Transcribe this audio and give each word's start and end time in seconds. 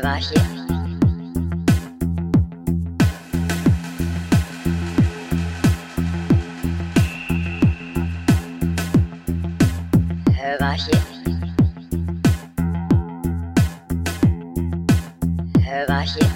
Hierarchie. 0.00 0.40
Hierarchie. 10.34 10.96
Hierarchie. 15.58 16.26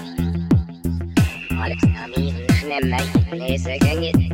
Alex 1.58 1.80
Termin, 1.80 2.34
Schnemmer, 2.50 3.00
Lesegänge. 3.32 4.33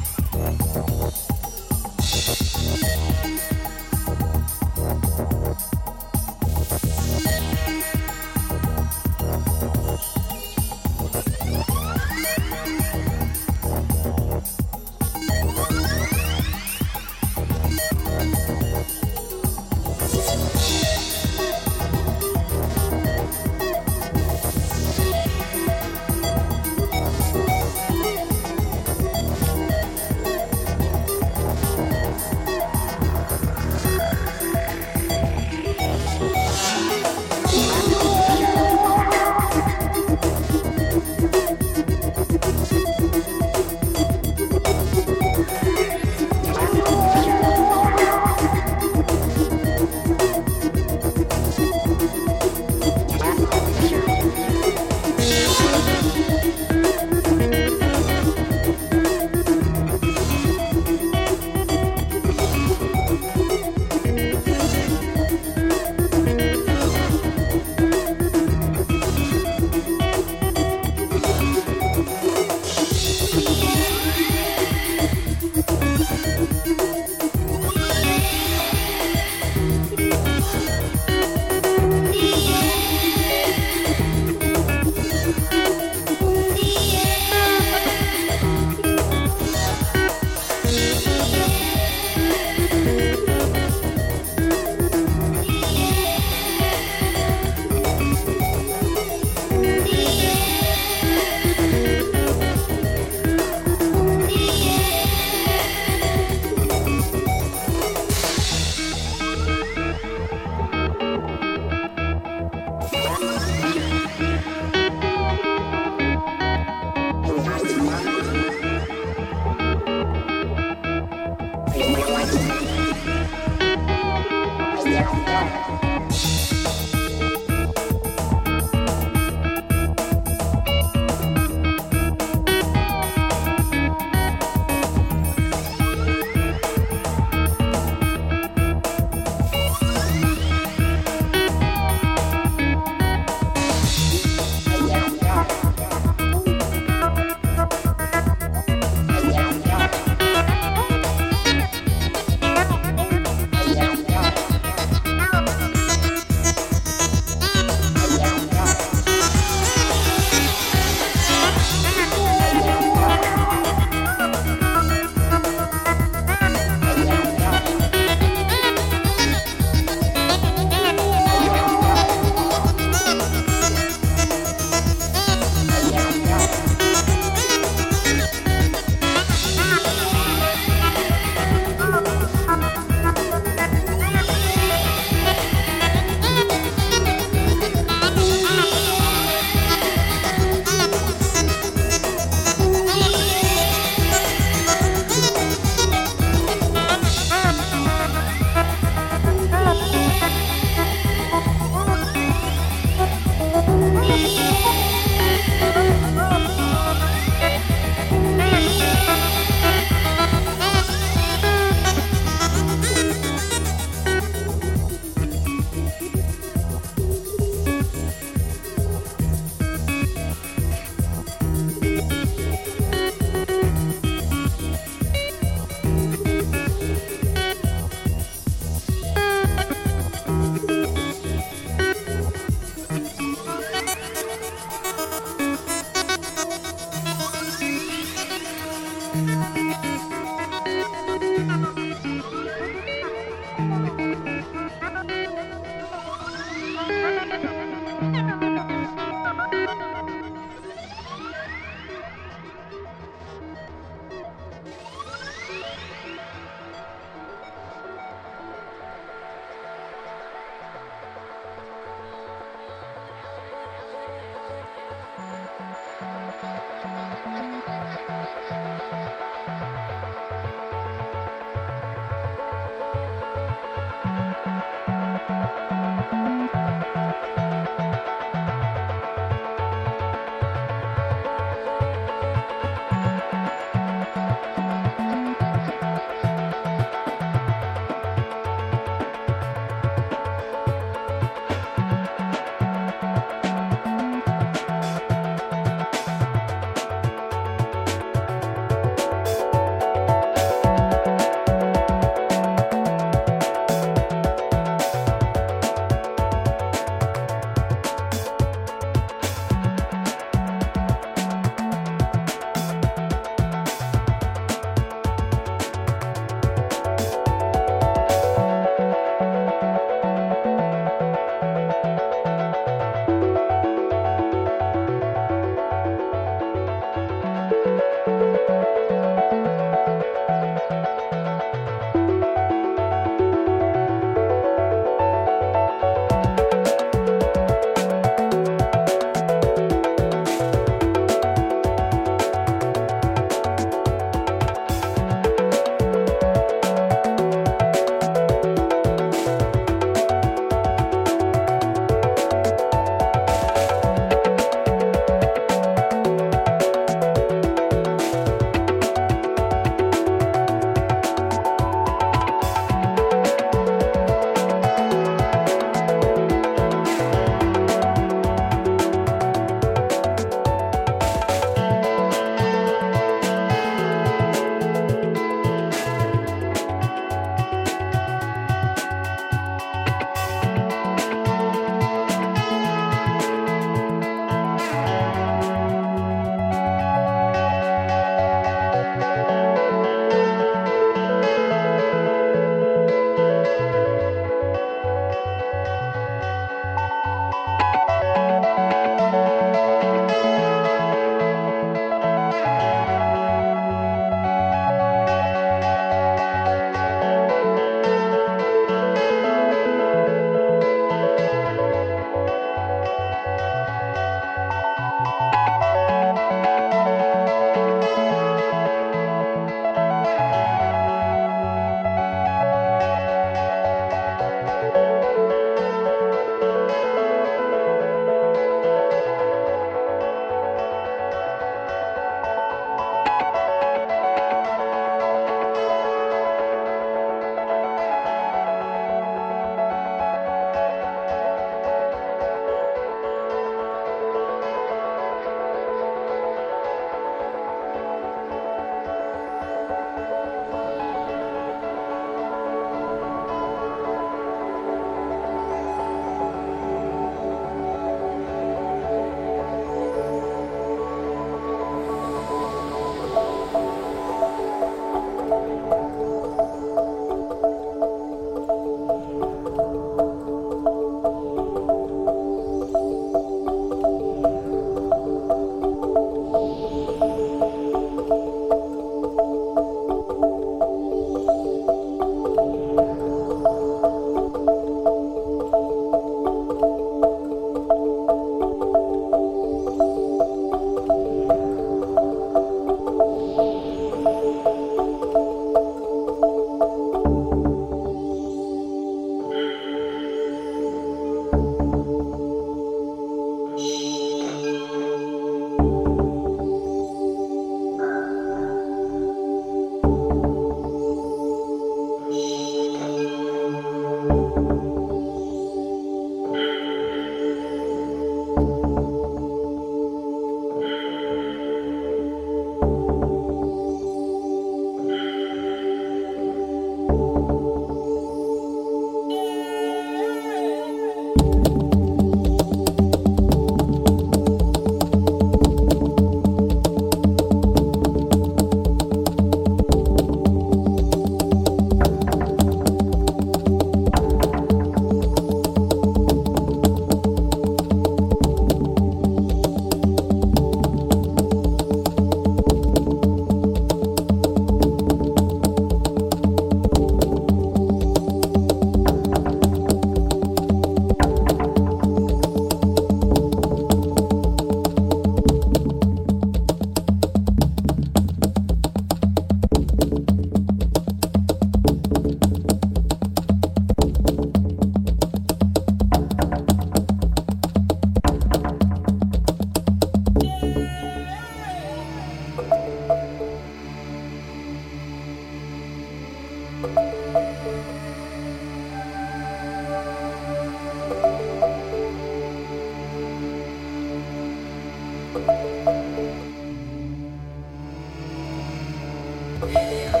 Thank 599.38 600.00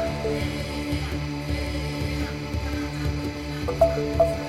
you. 4.30 4.45